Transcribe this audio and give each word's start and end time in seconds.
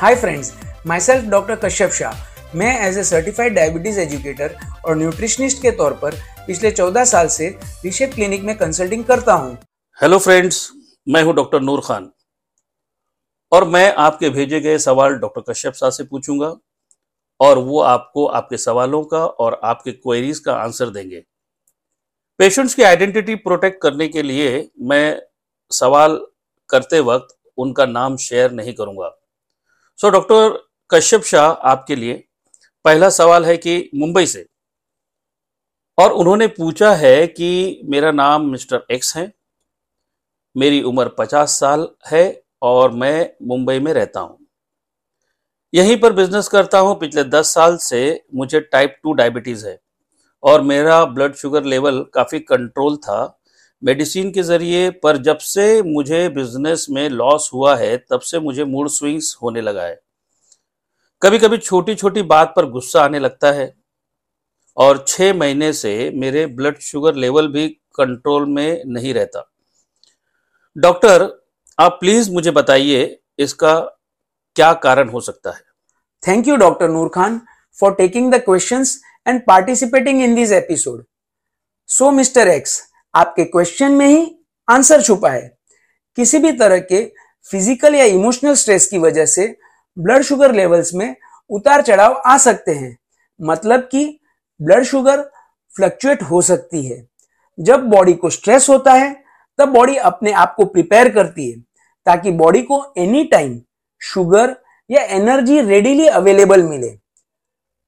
Hi 0.00 0.14
friends 0.16 0.52
myself 1.00 1.24
doctor 1.30 1.56
Kashyap 1.64 1.90
Shah 1.92 2.56
मैं 2.58 2.68
as 2.86 2.98
a 2.98 3.02
certified 3.04 3.54
diabetes 3.54 3.98
educator 4.00 4.54
और 4.84 4.96
nutritionist 4.96 5.60
के 5.62 5.70
तौर 5.70 5.92
पर 6.02 6.14
पिछले 6.46 6.70
14 6.70 7.04
साल 7.06 7.26
से 7.28 7.48
रिशेप 7.84 8.14
क्लिनिक 8.14 8.42
में 8.42 8.56
कंसल्टिंग 8.58 9.04
करता 9.04 9.32
हूँ। 9.32 9.52
हेलो 9.98 10.18
फ्रेंड्स 10.18 10.70
मैं 11.06 11.22
हूँ 11.22 11.34
डॉक्टर 11.34 11.60
नूर 11.60 11.82
खान 11.84 12.10
और 13.52 13.68
मैं 13.68 13.92
आपके 13.96 14.30
भेजे 14.30 14.60
गए 14.60 14.78
सवाल 14.78 15.18
डॉक्टर 15.18 15.52
कश्यप 15.52 15.74
शाह 15.74 15.90
से 15.90 16.04
पूछूँगा 16.04 16.54
और 17.40 17.58
वो 17.58 17.80
आपको 17.82 18.26
आपके 18.26 18.56
सवालों 18.56 19.04
का 19.04 19.24
और 19.26 19.60
आपके 19.64 19.92
क्वेरीज 19.92 20.38
का 20.38 20.54
आंसर 20.54 20.90
देंगे। 20.90 21.24
पेशेंट्स 22.40 22.74
की 22.74 22.82
आइडेंटिटी 22.82 23.34
प्रोटेक्ट 23.44 23.82
करने 23.82 24.08
के 24.08 24.22
लिए 24.22 24.68
मैं 24.80 25.22
सवाल 25.70 26.20
करते 26.70 27.00
वक्त 27.06 27.38
उनका 27.58 27.86
नाम 27.86 28.16
शेयर 28.16 28.52
नहीं 28.52 28.74
करूँगा। 28.74 29.16
सो 30.00 30.10
डॉक्टर 30.10 30.56
कश्यप 30.90 31.22
शाह 31.22 31.46
आपके 31.70 31.96
लिए 31.96 32.12
पहला 32.84 33.08
सवाल 33.10 33.44
है 33.44 33.56
कि 33.56 33.90
मुंबई 33.94 34.26
से। 34.26 34.46
और 35.98 36.12
उन्होंने 36.12 36.46
पूछा 36.48 36.92
है 36.94 37.26
कि 37.26 37.80
मेरा 37.84 38.12
नाम 38.12 38.46
मिस्टर 38.46 38.86
एक्स 38.90 39.16
है, 39.16 39.32
मेरी 40.56 40.82
उम्र 40.82 41.08
पचास 41.08 41.58
साल 41.60 41.88
है 42.06 42.42
और 42.62 42.90
मैं 42.92 43.30
मुंबई 43.48 43.78
में 43.78 43.92
रहता 43.92 44.20
हूँ। 44.20 44.38
यहीं 45.72 45.96
पर 45.96 46.12
बिज़नेस 46.12 46.48
करता 46.48 46.78
हूँ, 46.78 46.98
पिछले 47.00 47.24
दस 47.24 47.52
साल 47.54 47.76
से 47.76 48.22
मुझे 48.34 48.60
टाइप 48.62 48.96
टू 49.02 49.12
डायबिटीज़ 49.12 49.66
है 49.68 49.78
और 50.42 50.60
मेरा 50.62 51.04
ब्लड 51.04 51.34
शुगर 51.34 51.64
लेवल 51.64 52.04
काफ़ी 52.14 52.40
कंट्रोल 52.40 52.96
था। 52.96 53.39
मेडिसिन 53.82 54.30
के 54.30 54.42
ज़रिए, 54.42 54.90
पर 54.90 55.16
जब 55.16 55.38
से 55.38 55.82
मुझे 55.82 56.28
बिज़नेस 56.28 56.86
में 56.90 57.08
लॉस 57.08 57.50
हुआ 57.54 57.76
है, 57.76 57.96
तब 57.96 58.20
से 58.20 58.38
मुझे 58.38 58.64
मूड 58.64 58.88
स्विंग्स 58.88 59.36
होने 59.42 59.60
लगा 59.60 59.82
है। 59.82 60.00
कभी 61.22 61.38
कभी 61.38 61.58
छोटी 61.58 61.94
छोटी 61.94 62.22
बात 62.22 62.52
पर 62.56 62.66
गुस्सा 62.66 63.02
आने 63.02 63.18
लगता 63.18 63.52
है, 63.52 63.74
और 64.76 65.04
छह 65.08 65.32
महीने 65.34 65.72
से 65.72 66.10
मेरे 66.14 66.46
ब्लड 66.46 66.78
शुगर 66.78 67.14
लेवल 67.14 67.48
भी 67.48 67.68
कंट्रोल 67.68 68.46
में 68.46 68.82
नहीं 68.86 69.14
रहता। 69.14 69.46
डॉक्टर, 70.76 71.28
आप 71.78 71.96
प्लीज़ 72.00 72.30
मुझे 72.30 72.50
बताइए, 72.50 73.18
इसका 73.38 73.78
क्या 74.56 74.72
कारण 74.74 75.08
हो 75.08 75.20
सकता 75.20 75.50
है? 75.50 75.62
Thank 76.22 76.48
you 76.48 76.56
doctor 76.56 76.88
Noor 76.88 77.08
Khan 77.08 77.40
for 77.78 77.94
taking 77.94 78.32
the 78.32 78.40
questions 78.40 79.00
and 79.28 79.40
participating 79.46 80.22
in 80.22 80.34
this 80.34 80.52
episode 80.52 81.04
so 81.88 82.10
mister 82.10 82.48
X 82.48 82.80
आपके 83.14 83.44
क्वेश्चन 83.44 83.92
में 83.92 84.06
ही 84.06 84.36
आंसर 84.68 85.02
छुपा 85.02 85.30
है। 85.30 85.58
किसी 86.18 86.38
भी 86.38 86.52
तरह 86.52 86.78
के 86.78 87.04
फ़िज़िकल 87.46 87.94
या 87.94 88.04
इमोशनल 88.04 88.54
स्ट्रेस 88.54 88.86
की 88.86 88.98
वजह 88.98 89.26
से 89.26 89.46
ब्लड 89.96 90.22
शुगर 90.22 90.54
लेवल्स 90.54 90.94
में 90.94 91.14
उतार 91.50 91.82
चढ़ाव 91.82 92.22
आ 92.26 92.36
सकते 92.38 92.72
हैं। 92.72 92.96
मतलब 93.40 93.80
कि 93.80 94.20
ब्लड 94.60 94.84
शुगर 94.84 95.22
फ्लक्चुएट 95.74 96.22
हो 96.22 96.42
सकती 96.42 96.84
है। 96.86 97.04
जब 97.58 97.88
बॉडी 97.88 98.12
को 98.12 98.30
स्ट्रेस 98.30 98.68
होता 98.68 98.92
है, 98.92 99.12
तब 99.58 99.68
बॉडी 99.68 99.96
अपने 99.96 100.32
आप 100.32 100.54
को 100.56 100.64
प्रिपेयर 100.64 101.08
करती 101.08 101.50
है, 101.50 101.60
ताकि 102.06 102.30
बॉडी 102.30 102.62
को 102.62 102.82
एनी 102.98 103.24
टाइम 103.24 103.60
शुगर 104.00 104.56
या 104.90 105.02
एनर्जी 105.02 105.60
रेडीली 105.60 106.06
अवेलेबल 106.08 106.62
मिले। 106.62 106.98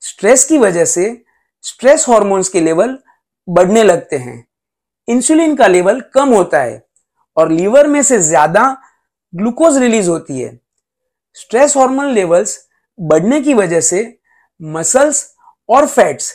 स्ट्रेस 0.03 0.45
की 0.45 0.59
वजह 0.59 0.85
से 0.85 1.25
स्ट्रेस 1.65 2.09
हॉर्मोन्स 2.09 2.49
के 2.49 2.61
लेवल 2.61 2.99
बढ़ने 3.49 3.83
लगते 3.83 4.17
हैं। 4.17 4.45
इंसुलिन 5.09 5.55
का 5.57 5.67
लेवल 5.67 6.01
कम 6.15 6.35
होता 6.35 6.61
है 6.61 6.83
और 7.37 7.51
लीवर 7.51 7.87
में 7.87 8.03
से 8.03 8.19
ज़्यादा 8.21 8.65
ग्लूकोज 9.33 9.77
रिलीज़ 9.79 10.11
होती 10.11 10.41
है। 10.41 10.59
स्ट्रेस 11.37 11.77
हार्मोन 11.77 12.13
लेवल्स 12.13 12.59
बढ़ने 12.99 13.41
की 13.41 13.55
वजह 13.55 13.81
से 13.81 14.03
मसल्स 14.61 15.25
और 15.69 15.87
फैट्स 15.87 16.33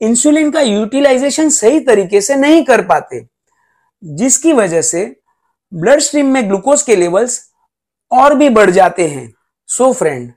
इंसुलिन 0.00 0.50
का 0.50 0.60
यूटिलाइजेशन 0.60 1.48
सही 1.50 1.80
तरीके 1.80 2.20
से 2.20 2.36
नहीं 2.36 2.64
कर 2.64 2.82
पाते, 2.86 3.26
जिसकी 4.02 4.52
वजह 4.52 4.82
से 4.82 5.04
ब्लड 5.72 6.00
स्ट्रीम 6.00 6.26
में 6.26 6.48
ग्लूकोज 6.48 6.82
के 6.82 6.96
लेवल्स 6.96 7.40
और 8.12 8.34
भी 8.34 8.48
बढ़ 8.50 8.70
जाते 8.70 9.06
हैं। 9.08 9.32
सो 9.68 9.84
so 9.84 9.94
फ्रेंड 9.94 10.32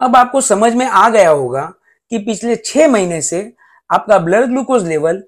अब 0.00 0.16
आपको 0.16 0.40
समझ 0.40 0.72
में 0.74 0.86
आ 0.86 1.08
गया 1.08 1.30
होगा 1.30 1.62
कि 2.12 2.18
पिछले 2.18 2.56
छह 2.56 2.88
महीने 2.88 3.20
से 3.22 3.52
आपका 3.90 4.18
ब्लड 4.18 4.46
ग्लूकोज 4.46 4.86
लेवल 4.88 5.22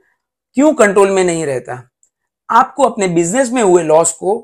क्यों 0.56 0.72
कंट्रोल 0.74 1.10
में 1.10 1.22
नहीं 1.24 1.46
रहता। 1.46 1.76
आपको 2.50 2.82
अपने 2.82 3.08
बिज़नेस 3.08 3.50
में 3.50 3.62
हुए 3.62 3.82
लॉस 3.82 4.12
को 4.12 4.42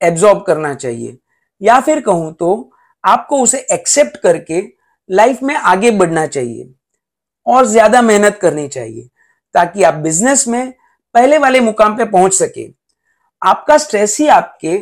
एब्जॉर्ब 0.00 0.42
करना 0.42 0.74
चाहिए। 0.74 1.16
या 1.60 1.80
फिर 1.80 2.00
कहूँ 2.00 2.32
तो 2.34 2.70
आपको 3.04 3.40
उसे 3.42 3.58
एक्सेप्ट 3.72 4.16
करके 4.16 4.62
लाइफ 5.10 5.42
में 5.42 5.54
आगे 5.54 5.90
बढ़ना 5.90 6.26
चाहिए 6.26 6.70
और 7.46 7.64
ज़्यादा 7.66 8.02
मेहनत 8.02 8.38
करनी 8.42 8.66
चाहिए 8.68 9.08
ताकि 9.54 9.82
आप 9.82 9.94
बिज़नेस 9.94 10.46
में 10.48 10.72
पहले 11.14 11.38
वाले 11.38 11.60
मुकाम 11.60 11.96
पे 11.96 12.04
पहुँच 12.04 12.34
सके। 12.34 12.68
आपका 13.42 13.78
स्ट्रेस 13.78 14.16
ही 14.20 14.26
आपके 14.28 14.76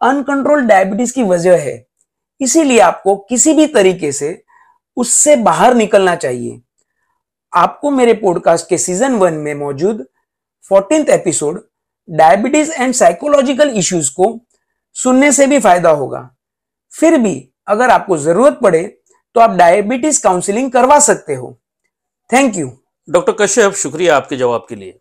अनकंट्रोल 0.00 0.66
डायबिटीज़ 0.66 1.14
की 1.14 1.22
वजह 1.22 1.56
है। 1.60 1.84
इसीलिए 2.40 2.78
आपको 2.80 3.16
किसी 3.18 3.52
भी 3.54 3.66
तरीके 3.68 4.12
से 4.12 4.42
उससे 4.96 5.36
बाहर 5.38 5.74
निकलना 5.74 6.14
चाहिए। 6.16 6.60
आपको 7.52 7.90
मेरे 7.90 8.14
पॉडकास्ट 8.14 8.68
के 8.68 8.78
सीज़न 8.78 9.14
वन 9.14 9.34
में 9.34 9.54
मौजूद 9.54 10.06
fourteenth 10.70 11.10
episode 11.10 11.62
diabetes 12.10 12.72
and 12.72 12.94
psychological 12.94 13.70
issues 13.70 14.10
को 14.10 14.40
सुनने 14.92 15.32
से 15.32 15.46
भी 15.46 15.60
फ़ायदा 15.60 15.90
होगा। 15.90 16.36
फिर 16.92 17.18
भी 17.18 17.50
अगर 17.66 17.90
आपको 17.90 18.16
ज़रूरत 18.18 18.58
पड़े 18.62 18.98
तो 19.34 19.40
आप 19.40 19.50
डायबिटीज़ 19.50 20.22
काउंसलिंग 20.22 20.72
करवा 20.72 20.98
सकते 21.00 21.34
हो। 21.34 21.60
Thank 22.32 22.56
you. 22.56 22.78
डॉक्टर 23.10 23.32
कश्यप, 23.32 23.72
शुक्रिया 23.72 24.16
आपके 24.16 24.36
जवाब 24.36 24.66
के 24.68 24.74
लिए। 24.74 24.98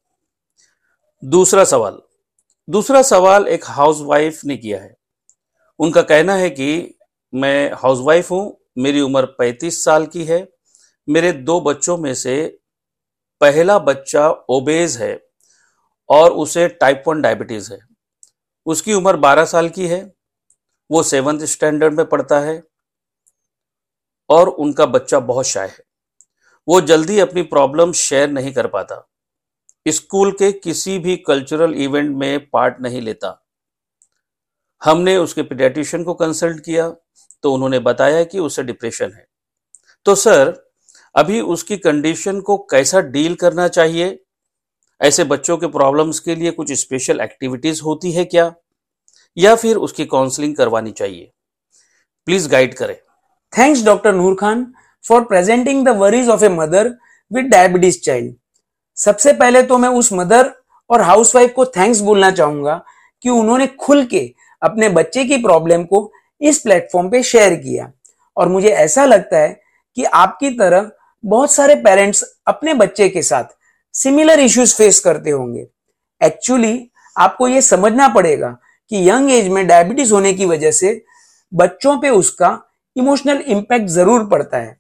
दूसरा 1.26 1.64
सवाल। 1.64 2.02
दूसरा 2.70 3.02
सवाल 3.02 3.48
एक 3.48 3.66
हाउसवाइफ 3.66 4.46
ने 4.46 4.58
किया 4.58 4.80
है। 4.80 4.98
उनका 5.80 6.02
कहना 6.02 6.36
है 6.36 6.50
कि 6.50 6.98
मैं 7.34 7.72
हाउसवाइफ 7.72 8.32
हूँ, 8.32 8.58
मेरी 8.78 9.02
उम्र 9.02 9.26
35 9.26 9.86
साल 9.86 10.06
की 10.06 10.26
है, 10.26 10.52
मेरे 11.10 11.32
दो 11.32 11.62
बच्चों 11.62 11.98
में 11.98 12.14
से 12.14 12.60
पहला 13.42 13.80
बच्चा 13.80 14.30
ओबेज 14.30 14.98
है। 14.98 15.31
और 16.12 16.32
उसे 16.32 16.68
टाइप 16.68 17.04
वन 17.08 17.22
डायबिटीज़ 17.22 17.74
है। 17.74 17.80
उसकी 18.66 18.94
उम्र 18.94 19.18
12 19.18 19.46
साल 19.46 19.70
की 19.70 19.88
है, 19.88 20.14
वो 20.92 21.04
सेवंथ 21.04 21.40
स्टैंडर्ड 21.40 21.94
में 21.94 22.06
पढ़ता 22.06 22.40
है 22.40 22.64
और 24.30 24.50
उनका 24.50 24.86
बच्चा 24.86 25.20
बहुत 25.20 25.46
शाय 25.46 25.68
है। 25.68 25.84
वो 26.68 26.82
जल्दी 26.82 27.20
अपनी 27.20 27.42
प्रॉब्लम 27.42 27.92
शेयर 27.92 28.30
नहीं 28.30 28.54
कर 28.54 28.68
पाता। 28.68 29.08
स्कूल 29.88 30.32
के 30.32 30.52
किसी 30.52 31.00
भी 31.00 31.18
कल्चरल 31.18 31.74
इवेंट 31.74 32.18
में 32.18 32.50
पार्ट 32.50 32.82
नहीं 32.82 33.02
लेता। 33.02 33.46
हमने 34.82 35.18
उसके 35.18 35.44
पीडियाट्रिशियन 35.44 36.04
को 36.04 36.14
कंसल्ट 36.14 36.60
किया 36.60 36.90
तो 37.44 37.54
उन्होंने 37.54 37.80
बताया 37.80 38.24
कि 38.24 38.40
उसे 38.40 38.64
डिप्रेशन 38.64 39.12
है। 39.14 39.28
तो 40.06 40.16
सर 40.16 40.54
अभी 41.16 41.42
उसकी 41.42 41.78
कंडीशन 41.78 42.42
को 42.42 42.58
कैसा 42.58 43.02
डील 43.02 43.36
करना 43.36 43.68
चाहिए? 43.68 44.24
ऐसे 45.02 45.24
बच्चों 45.24 45.58
के 45.58 45.68
प्रॉब्लम्स 45.68 46.20
के 46.20 46.36
लिए 46.36 46.52
कुछ 46.52 46.72
स्पेशल 46.72 47.20
एक्टिविटीज़ 47.20 47.82
होती 47.82 48.12
है 48.12 48.26
क्या? 48.26 48.54
या 49.38 49.56
फिर 49.56 49.76
उसकी 49.76 50.06
काउंसलिंग 50.06 50.56
करवानी 50.56 50.92
चाहिए? 50.92 51.32
प्लीज़ 52.28 52.48
गाइड 52.50 52.74
करें। 52.74 52.96
Thanks 53.54 53.84
doctor 53.84 54.14
Noor 54.14 54.36
Khan 54.36 54.74
for 55.06 55.22
presenting 55.22 55.86
the 55.86 55.90
worries 55.90 56.30
of 56.30 56.44
a 56.46 56.50
mother 56.50 56.94
with 57.32 57.46
diabetes 57.46 58.00
child 58.00 58.36
सबसे 58.98 59.34
पहले 59.34 59.64
तो 59.64 59.78
मैं 59.78 59.90
उस 59.90 60.12
मदर 60.14 60.52
और 60.90 61.02
हाउसवाइफ 61.02 61.54
को 61.54 61.66
थैंक्स 61.66 62.00
बोलना 62.00 62.32
चाहूँगा 62.32 62.84
कि 63.22 63.30
उन्होंने 63.30 63.68
खुल 63.68 64.06
के 64.06 64.34
अपने 64.62 64.90
बच्चे 64.90 65.24
की 65.26 65.38
प्रॉब्लम 65.38 65.84
को 65.84 66.12
इस 66.42 66.60
प्लेटफॉर्म 66.60 67.10
पे 67.10 67.24
शेयर 67.24 67.56
किया। 67.56 67.92
और 68.38 68.48
मुझे 68.48 68.70
ऐसा 68.70 69.06
लगता 69.06 69.38
है 69.38 69.62
कि 69.98 70.04
आपकी 70.04 70.50
तरह 70.50 70.92
बहुत 71.24 71.52
सारे 71.52 71.76
पेरेंट्स 71.76 72.24
अपने 72.48 72.74
बच्चे 72.74 73.10
के 73.10 73.22
साथ 73.22 73.44
सिमिलर 73.96 74.40
इश्यूज़ 74.40 74.76
फेस 74.76 75.00
करते 75.00 75.30
होंगे। 75.30 75.66
एक्चुअली 76.22 76.90
आपको 77.16 77.48
यह 77.48 77.62
समझना 77.62 78.08
पड़ेगा 78.08 78.50
कि 78.92 79.10
यंग 79.10 79.32
एज 79.32 79.48
में 79.48 79.66
डायबिटीज़ 79.68 80.14
होने 80.14 80.34
की 80.34 80.46
वजह 80.46 80.72
से 80.72 81.02
बच्चों 81.52 81.98
पे 82.02 82.10
उसका 82.10 82.60
इमोशनल 82.96 83.38
इंपैक्ट 83.38 83.88
ज़रूर 83.90 84.26
पड़ता 84.26 84.58
है। 84.58 84.78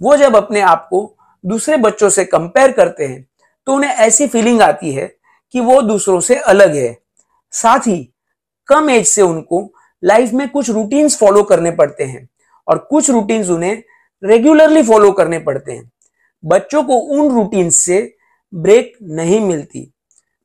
वो 0.00 0.16
जब 0.16 0.36
अपने 0.36 0.60
आप 0.60 0.86
को 0.90 1.00
दूसरे 1.44 1.76
बच्चों 1.76 2.08
से 2.10 2.24
कंपेयर 2.24 2.72
करते 2.72 3.06
हैं 3.06 3.26
तो 3.66 3.74
उन्हें 3.74 3.90
ऐसी 3.90 4.26
फीलिंग 4.26 4.60
आती 4.62 4.92
है 4.92 5.06
कि 5.54 5.60
वो 5.60 5.80
दूसरों 5.82 6.20
से 6.20 6.36
अलग 6.36 6.74
है। 6.76 6.96
साथ 7.52 7.86
ही, 7.86 8.08
कम 8.68 8.90
एज 8.90 9.06
से 9.06 9.22
उनको 9.22 9.70
लाइफ 10.02 10.32
में 10.32 10.48
कुछ 10.48 10.70
रूटीन्स 10.70 11.16
फॉलो 11.18 11.42
करने 11.42 11.70
पड़ते 11.70 12.04
हैं 12.04 12.28
और 12.68 12.78
कुछ 12.90 13.10
रूटीन्स 13.10 13.48
उन्हें 13.50 13.82
रेगुलरली 14.22 14.82
फॉलो 14.82 15.10
करने 15.12 15.38
पड़ते 15.38 15.72
हैं। 15.72 15.90
बच्चों 16.44 16.82
को 16.82 16.98
उन 16.98 17.34
रूटीन्स 17.34 17.76
से 17.76 18.00
ब्रेक 18.54 18.92
नहीं 19.02 19.40
मिलती। 19.40 19.92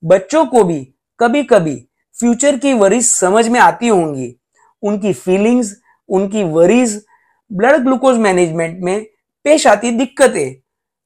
बच्चों 0.04 0.46
को 0.46 0.64
भी 0.64 0.94
कभी 1.20 1.44
कभी 1.44 1.76
फ्यूचर 2.20 2.58
की 2.58 2.74
वरीज 2.74 3.06
समझ 3.08 3.48
में 3.48 3.60
आती 3.60 3.88
होंगी। 3.88 4.36
उनकी 4.84 5.14
फीलिंग्स, 5.14 5.76
उनकी 6.10 6.44
वरीज 6.44 7.06
ब्लड 7.52 7.84
ग्लूकोज 7.84 8.18
मैनेजमेंट 8.18 8.80
में 8.80 9.06
पेश 9.46 9.68
आती 9.68 9.92
दिक्कतें, 9.92 10.56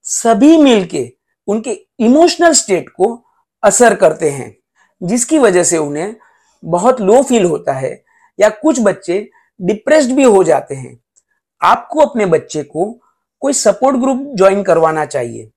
सभी 0.04 0.58
मिलके 0.58 1.12
उनके 1.48 1.72
इमोशनल 2.00 2.54
स्टेट 2.54 2.90
को 2.90 3.26
असर 3.64 3.96
करते 3.96 4.30
हैं, 4.30 4.56
जिसकी 5.02 5.40
वजह 5.40 5.64
से 5.64 5.78
उन्हें 5.78 6.16
बहुत 6.64 7.02
लो 7.02 7.22
फील 7.24 7.46
होता 7.46 7.74
है 7.74 8.04
या 8.40 8.50
कुछ 8.50 8.80
बच्चे 8.80 9.30
डिप्रेस्ड 9.62 10.12
भी 10.12 10.24
हो 10.24 10.44
जाते 10.44 10.76
हैं। 10.76 11.00
आपको 11.62 12.00
अपने 12.00 12.26
बच्चे 12.26 12.64
को 12.64 12.92
कोई 13.40 13.54
सपोर्ट 13.54 13.98
ग्रुप 13.98 14.32
ज्वाइन 14.36 14.64
करवाना 14.64 15.06
चाहिए। 15.06 15.50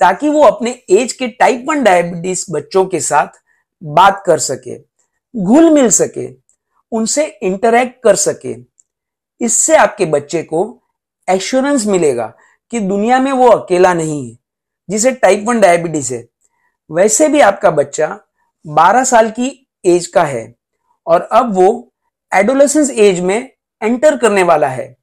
ताकि 0.00 0.28
वो 0.28 0.42
अपने 0.42 0.70
एज 0.90 1.12
के 1.12 1.28
टाइप 1.28 1.64
वन 1.68 1.82
डायबिटीज़ 1.82 2.44
बच्चों 2.52 2.84
के 2.86 3.00
साथ 3.00 3.40
बात 3.82 4.22
कर 4.26 4.38
सके, 4.38 4.78
घुल 5.34 5.70
मिल 5.70 5.88
सके, 5.90 6.28
उनसे 6.92 7.24
इंटरेक्ट 7.42 8.02
कर 8.02 8.16
सके। 8.16 8.54
इससे 9.40 9.76
आपके 9.76 10.04
बच्चे 10.04 10.42
को 10.42 10.62
एश्योरेंस 11.28 11.86
मिलेगा 11.86 12.32
कि 12.72 12.80
दुनिया 12.80 13.18
में 13.18 13.32
वो 13.32 13.48
अकेला 13.48 13.94
नहीं 13.94 14.30
है, 14.30 14.36
जिसे 14.88 15.12
टाइप 15.12 15.44
वन 15.48 15.60
डायबिटीज़ 15.60 16.14
है। 16.14 16.26
वैसे 16.90 17.28
भी 17.28 17.40
आपका 17.40 17.70
बच्चा 17.70 18.18
12 18.64 19.04
साल 19.04 19.30
की 19.30 19.68
एज 19.84 20.06
का 20.06 20.24
है 20.24 20.54
और 21.06 21.28
अब 21.32 21.54
वो 21.54 21.92
एडोलेसेंस 22.34 22.90
एज 22.90 23.20
में 23.20 23.50
एंटर 23.82 24.16
करने 24.16 24.42
वाला 24.42 24.68
है 24.68 24.94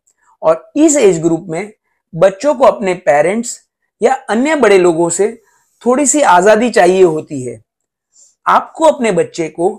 और 0.42 0.72
इस 0.76 0.98
एज 0.98 1.22
ग्रुप 1.22 1.46
में 1.50 1.72
बच्चों 2.14 2.54
को 2.56 2.66
अपने 2.66 2.94
पेरेंट्स 2.94 3.67
या 4.02 4.14
अन्य 4.30 4.56
बड़े 4.56 4.78
लोगों 4.78 5.10
से 5.10 5.32
थोड़ी 5.84 6.06
सी 6.06 6.22
आज़ादी 6.22 6.70
चाहिए 6.70 7.04
होती 7.04 7.42
है। 7.42 7.60
आपको 8.46 8.86
अपने 8.86 9.12
बच्चे 9.12 9.48
को 9.50 9.70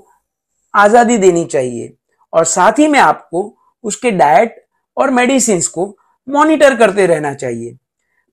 आज़ादी 0.75 1.17
देनी 1.19 1.44
चाहिए 1.44 1.93
और 2.32 2.44
साथ 2.44 2.79
ही 2.79 2.88
में 2.88 2.99
आपको 2.99 3.53
उसके 3.85 4.11
डाइट 4.11 4.65
और 4.97 5.11
मेडिसिन 5.11 5.61
को 5.75 5.87
मॉनिटर 6.29 6.76
करते 6.76 7.06
रहना 7.06 7.32
चाहिए। 7.35 7.76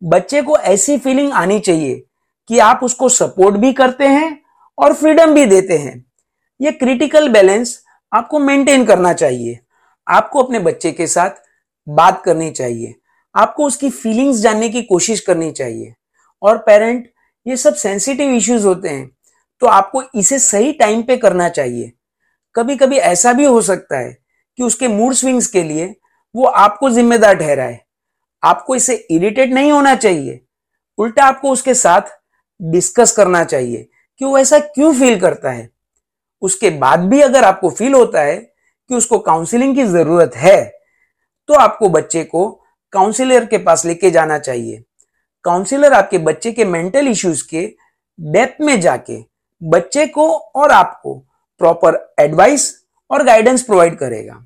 बच्चे 0.02 0.42
को 0.42 0.58
ऐसी 0.58 0.98
फीलिंग 0.98 1.32
आनी 1.34 1.60
चाहिए 1.60 2.04
कि 2.50 2.60
आप 2.60 2.80
उसको 2.84 3.10
सपोर्ट 3.10 3.56
भी 3.56 3.72
करते 3.74 4.08
हैं 4.08 4.38
और 4.78 4.94
फ्रीडम 4.94 5.34
भी 5.34 5.46
देते 5.46 5.78
हैं। 5.78 6.04
यह 6.60 6.72
क्रिटिकल 6.72 7.30
बैलेंस 7.30 7.80
आपको 8.12 8.40
मेंटेन 8.40 8.86
करना 8.86 9.14
चाहिए। 9.14 9.60
आपको 10.08 10.44
अपने 10.44 10.60
बच्चे 10.60 10.92
के 10.92 11.08
साथ 11.08 11.42
बात 11.88 12.22
करनी 12.24 12.50
चाहिए। 12.52 12.94
आपको 13.36 13.66
उसकी 13.66 13.90
फीलिंग्स 13.90 14.38
जानने 14.38 14.70
की 14.70 14.82
कोशिश 14.84 15.20
करनी 15.20 15.52
चाहिए। 15.52 15.94
और 16.42 16.58
पेरेंट 16.58 17.10
ये 17.46 17.58
सब 17.58 17.76
सेंसिटिव 17.76 18.32
इश्यूज़ 18.32 18.66
होते 18.68 18.90
हैं 18.90 19.10
तो 19.62 19.68
आपको 19.68 20.04
इसे 20.16 20.40
सही 20.40 20.72
टाइम 20.74 21.02
पे 21.04 21.18
करना 21.18 21.50
चाहिए। 21.50 21.92
कभी 22.56 22.76
कभी 22.78 22.98
ऐसा 22.98 23.34
भी 23.34 23.46
हो 23.46 23.62
सकता 23.62 23.98
है 23.98 24.18
कि 24.60 24.64
उसके 24.64 24.88
मूड 24.88 25.14
स्विंग्स 25.14 25.48
के 25.48 25.64
लिए 25.64 25.96
वो 26.36 26.46
आपको 26.46 26.90
जिम्मेदार 26.90 27.36
ठहराए। 27.36 27.80
आपको 28.44 28.76
इसे 28.76 28.96
इरिटेट 29.12 29.50
नहीं 29.50 29.72
होना 29.72 29.96
चाहिए। 29.96 30.40
उल्टा 30.98 31.24
आपको 31.24 31.52
उसके 31.52 31.74
साथ 31.74 32.02
डिस्कस 32.60 33.12
करना 33.12 33.44
चाहिए 33.44 33.88
कि 34.22 34.26
वो 34.26 34.38
ऐसा 34.38 34.60
क्यों 34.60 34.94
फील 34.94 35.20
करता 35.20 35.52
है। 35.52 35.70
उसके 36.42 36.70
बाद 36.70 37.00
भी 37.00 37.22
अगर 37.22 37.44
आपको 37.44 37.70
फील 37.70 37.94
होता 37.94 38.22
है 38.22 38.36
कि 38.36 38.96
उसको 38.96 39.20
काउंसलिंग 39.20 39.76
की 39.76 39.84
ज़रूरत 39.84 40.36
है 40.36 40.64
तो 41.50 41.54
आपको 41.54 41.90
बच्चे 41.90 42.24
को 42.24 42.64
काउंसिलर 42.95 43.45
के 43.45 43.57
पास 43.57 43.86
लेके 43.86 44.12
जाना 44.12 44.38
चाहिए। 44.39 44.83
काउंसिलर 45.45 45.94
आपके 45.94 46.18
बच्चे 46.18 46.51
के 46.51 46.65
मेंटल 46.65 47.07
इश्यूज़ 47.07 47.44
के 47.50 47.65
डेप्थ 48.19 48.62
में 48.62 48.80
जाके 48.81 49.18
बच्चे 49.62 50.06
को 50.07 50.27
और 50.33 50.71
आपको 50.71 51.13
प्रॉपर 51.62 51.97
एडवाइस 52.19 52.74
और 53.12 53.24
गाइडेंस 53.24 53.63
प्रोवाइड 53.63 53.97
करेगा। 53.97 54.45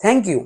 Thank 0.00 0.26
you 0.26 0.38